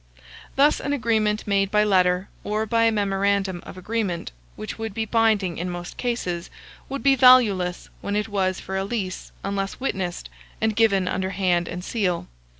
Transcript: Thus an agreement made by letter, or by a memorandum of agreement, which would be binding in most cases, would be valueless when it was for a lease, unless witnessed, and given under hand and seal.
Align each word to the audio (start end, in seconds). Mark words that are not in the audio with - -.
Thus 0.55 0.79
an 0.79 0.93
agreement 0.93 1.45
made 1.45 1.69
by 1.69 1.83
letter, 1.83 2.27
or 2.43 2.65
by 2.65 2.85
a 2.85 2.91
memorandum 2.91 3.61
of 3.67 3.77
agreement, 3.77 4.31
which 4.55 4.79
would 4.79 4.95
be 4.95 5.05
binding 5.05 5.59
in 5.59 5.69
most 5.69 5.95
cases, 5.95 6.49
would 6.89 7.03
be 7.03 7.15
valueless 7.15 7.87
when 8.01 8.15
it 8.15 8.27
was 8.27 8.59
for 8.59 8.75
a 8.75 8.83
lease, 8.83 9.31
unless 9.43 9.79
witnessed, 9.79 10.27
and 10.59 10.75
given 10.75 11.07
under 11.07 11.29
hand 11.29 11.67
and 11.67 11.83
seal. 11.83 12.25